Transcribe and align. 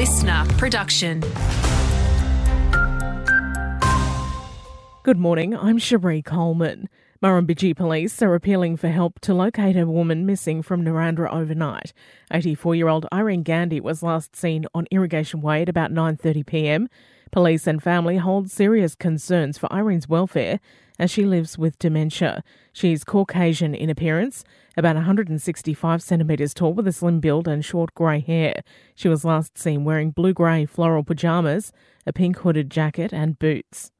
listener 0.00 0.46
production. 0.56 1.20
Good 5.02 5.18
morning, 5.18 5.54
I'm 5.54 5.76
Cherie 5.76 6.22
Coleman. 6.22 6.88
Murrumbidgee 7.22 7.76
police 7.76 8.22
are 8.22 8.34
appealing 8.34 8.78
for 8.78 8.88
help 8.88 9.20
to 9.20 9.34
locate 9.34 9.76
a 9.76 9.86
woman 9.86 10.24
missing 10.24 10.62
from 10.62 10.82
Narrandera 10.82 11.30
overnight. 11.30 11.92
84-year-old 12.32 13.08
Irene 13.12 13.42
Gandy 13.42 13.78
was 13.78 14.02
last 14.02 14.34
seen 14.34 14.64
on 14.74 14.86
Irrigation 14.90 15.42
Way 15.42 15.60
at 15.60 15.68
about 15.68 15.92
9.30pm. 15.92 16.86
Police 17.30 17.68
and 17.68 17.80
family 17.80 18.16
hold 18.16 18.50
serious 18.50 18.96
concerns 18.96 19.56
for 19.56 19.72
Irene's 19.72 20.08
welfare 20.08 20.58
as 20.98 21.12
she 21.12 21.24
lives 21.24 21.56
with 21.56 21.78
dementia. 21.78 22.42
She's 22.72 23.04
Caucasian 23.04 23.72
in 23.74 23.88
appearance, 23.88 24.42
about 24.76 24.96
165 24.96 26.02
centimetres 26.02 26.52
tall 26.52 26.74
with 26.74 26.88
a 26.88 26.92
slim 26.92 27.20
build 27.20 27.46
and 27.46 27.64
short 27.64 27.94
grey 27.94 28.18
hair. 28.18 28.62
She 28.96 29.08
was 29.08 29.24
last 29.24 29.56
seen 29.56 29.84
wearing 29.84 30.10
blue 30.10 30.32
grey 30.32 30.66
floral 30.66 31.04
pyjamas, 31.04 31.72
a 32.04 32.12
pink 32.12 32.38
hooded 32.38 32.68
jacket, 32.68 33.12
and 33.12 33.38
boots. 33.38 33.92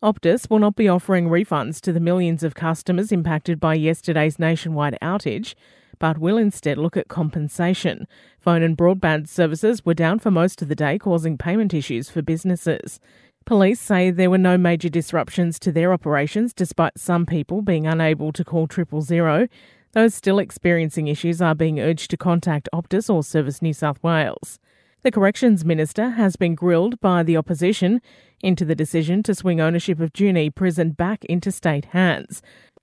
Optus 0.00 0.48
will 0.48 0.60
not 0.60 0.76
be 0.76 0.88
offering 0.88 1.28
refunds 1.28 1.80
to 1.82 1.92
the 1.92 2.00
millions 2.00 2.42
of 2.42 2.54
customers 2.54 3.12
impacted 3.12 3.58
by 3.58 3.74
yesterday's 3.74 4.38
nationwide 4.38 4.96
outage, 5.02 5.54
but 6.00 6.18
will 6.18 6.36
instead 6.36 6.78
look 6.78 6.96
at 6.96 7.06
compensation. 7.06 8.08
Phone 8.40 8.64
and 8.64 8.76
broadband 8.76 9.28
services 9.28 9.84
were 9.84 9.94
down 9.94 10.18
for 10.18 10.32
most 10.32 10.60
of 10.60 10.68
the 10.68 10.74
day, 10.74 10.98
causing 10.98 11.38
payment 11.38 11.72
issues 11.72 12.10
for 12.10 12.22
businesses. 12.22 12.98
Police 13.46 13.80
say 13.80 14.10
there 14.10 14.30
were 14.30 14.38
no 14.38 14.58
major 14.58 14.88
disruptions 14.88 15.60
to 15.60 15.70
their 15.70 15.92
operations 15.92 16.52
despite 16.52 16.98
some 16.98 17.24
people 17.26 17.62
being 17.62 17.86
unable 17.86 18.32
to 18.32 18.44
call 18.44 18.66
triple 18.66 19.02
zero. 19.02 19.46
Those 19.92 20.14
still 20.14 20.38
experiencing 20.38 21.08
issues 21.08 21.40
are 21.40 21.54
being 21.54 21.80
urged 21.80 22.10
to 22.10 22.16
contact 22.16 22.68
Optus 22.72 23.12
or 23.12 23.22
Service 23.22 23.62
New 23.62 23.72
South 23.72 24.02
Wales. 24.02 24.58
The 25.02 25.10
Corrections 25.10 25.64
Minister 25.64 26.10
has 26.10 26.36
been 26.36 26.54
grilled 26.54 27.00
by 27.00 27.22
the 27.22 27.36
opposition 27.36 28.02
into 28.42 28.66
the 28.66 28.74
decision 28.74 29.22
to 29.22 29.34
swing 29.34 29.60
ownership 29.60 29.98
of 29.98 30.12
Junee 30.12 30.54
Prison 30.54 30.90
back 30.90 31.24
into 31.24 31.50
state 31.50 31.86
hands. 31.86 32.42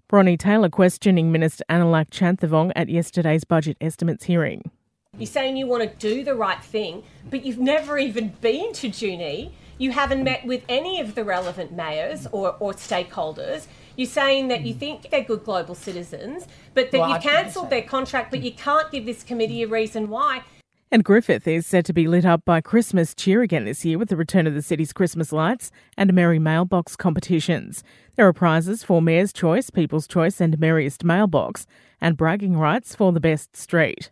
Bronnie 0.09 0.38
Taylor 0.38 0.69
questioning 0.69 1.33
Minister 1.33 1.66
Anoulack 1.69 2.11
Chanthivong 2.11 2.72
at 2.77 2.88
yesterday's 2.88 3.44
budget 3.44 3.75
estimates 3.81 4.23
hearing. 4.23 4.72
You're 5.17 5.25
saying 5.25 5.58
you 5.58 5.67
want 5.67 5.83
to 5.83 5.97
do 5.97 6.23
the 6.23 6.33
right 6.33 6.64
thing, 6.64 7.03
but 7.30 7.44
you've 7.45 7.58
never 7.58 7.97
even 7.97 8.30
been 8.39 8.72
to 8.73 8.88
Junee. 8.88 9.52
You 9.77 9.91
haven't 9.91 10.23
met 10.23 10.45
with 10.45 10.64
any 10.69 11.02
of 11.02 11.16
the 11.16 11.25
relevant 11.25 11.73
mayors 11.73 12.25
or, 12.31 12.55
or 12.61 12.72
stakeholders. 12.72 13.67
You're 13.97 14.08
saying 14.08 14.47
that 14.47 14.61
you 14.61 14.73
think 14.73 15.09
they're 15.09 15.25
good 15.25 15.44
global 15.44 15.75
citizens, 15.75 16.47
but 16.73 16.92
that 16.92 16.99
Well, 17.02 17.09
you've 17.09 17.21
cancelled 17.21 17.69
their 17.69 17.81
contract, 17.81 18.31
but 18.31 18.42
you 18.42 18.53
can't 18.53 18.89
give 18.89 19.05
this 19.05 19.23
committee 19.23 19.64
a 19.64 19.67
reason 19.67 20.08
why. 20.08 20.44
And 20.89 21.03
Griffith 21.03 21.45
is 21.45 21.67
set 21.67 21.83
to 21.85 21.93
be 21.93 22.07
lit 22.07 22.25
up 22.25 22.45
by 22.45 22.61
Christmas 22.61 23.13
cheer 23.13 23.41
again 23.41 23.66
this 23.66 23.83
year 23.83 23.97
with 23.97 24.07
the 24.07 24.16
return 24.16 24.47
of 24.47 24.53
the 24.53 24.61
city's 24.61 24.93
Christmas 24.93 25.33
lights 25.33 25.69
and 25.97 26.13
Merry 26.13 26.39
Mailbox 26.39 26.95
competitions. 26.95 27.83
There 28.16 28.25
are 28.25 28.31
prizes 28.31 28.85
for 28.85 29.02
Mayor's 29.02 29.33
Choice, 29.33 29.69
People's 29.69 30.08
Choice, 30.08 30.39
and 30.39 30.58
Merriest 30.58 31.03
Mailbox, 31.03 31.67
and 31.99 32.15
bragging 32.15 32.58
rights 32.58 32.95
for 32.95 33.11
the 33.11 33.19
best 33.19 33.58
street. 33.58 34.11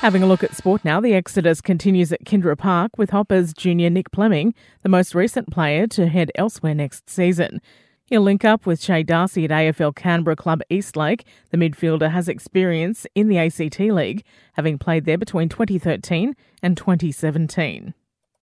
Having 0.00 0.24
a 0.24 0.26
look 0.26 0.42
at 0.42 0.56
sport 0.56 0.84
now, 0.84 1.00
the 1.00 1.14
exodus 1.14 1.60
continues 1.60 2.12
at 2.12 2.24
Kindra 2.24 2.58
Park 2.58 2.98
with 2.98 3.10
Hoppers 3.10 3.54
junior 3.54 3.88
Nick 3.88 4.06
Fleming, 4.12 4.52
the 4.82 4.88
most 4.88 5.14
recent 5.14 5.52
player 5.52 5.86
to 5.86 6.08
head 6.08 6.32
elsewhere 6.34 6.74
next 6.74 7.08
season. 7.08 7.60
He'll 8.08 8.20
link 8.20 8.44
up 8.44 8.66
with 8.66 8.80
Shay 8.80 9.02
Darcy 9.02 9.46
at 9.46 9.50
AFL 9.50 9.96
Canberra 9.96 10.36
club 10.36 10.62
Eastlake. 10.70 11.26
The 11.50 11.56
midfielder 11.56 12.12
has 12.12 12.28
experience 12.28 13.04
in 13.16 13.26
the 13.26 13.36
ACT 13.36 13.80
League, 13.80 14.22
having 14.52 14.78
played 14.78 15.06
there 15.06 15.18
between 15.18 15.48
2013 15.48 16.36
and 16.62 16.76
2017. 16.76 17.94